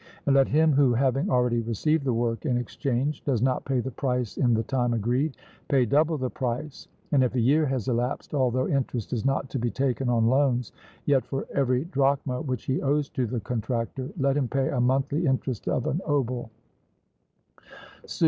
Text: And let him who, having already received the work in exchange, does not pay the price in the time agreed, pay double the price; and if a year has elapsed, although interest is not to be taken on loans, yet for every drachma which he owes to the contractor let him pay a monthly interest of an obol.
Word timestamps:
And 0.25 0.35
let 0.35 0.47
him 0.47 0.73
who, 0.73 0.95
having 0.95 1.29
already 1.29 1.59
received 1.61 2.05
the 2.05 2.13
work 2.15 2.43
in 2.47 2.57
exchange, 2.57 3.23
does 3.23 3.39
not 3.39 3.65
pay 3.65 3.81
the 3.81 3.91
price 3.91 4.35
in 4.37 4.55
the 4.55 4.63
time 4.63 4.93
agreed, 4.95 5.37
pay 5.67 5.85
double 5.85 6.17
the 6.17 6.27
price; 6.31 6.87
and 7.11 7.23
if 7.23 7.35
a 7.35 7.39
year 7.39 7.67
has 7.67 7.87
elapsed, 7.87 8.33
although 8.33 8.67
interest 8.67 9.13
is 9.13 9.25
not 9.25 9.51
to 9.51 9.59
be 9.59 9.69
taken 9.69 10.09
on 10.09 10.25
loans, 10.25 10.71
yet 11.05 11.23
for 11.23 11.45
every 11.53 11.83
drachma 11.83 12.41
which 12.41 12.63
he 12.65 12.81
owes 12.81 13.09
to 13.09 13.27
the 13.27 13.41
contractor 13.41 14.09
let 14.17 14.35
him 14.37 14.47
pay 14.47 14.69
a 14.69 14.81
monthly 14.81 15.27
interest 15.27 15.67
of 15.69 15.85
an 15.85 16.01
obol. 16.07 16.49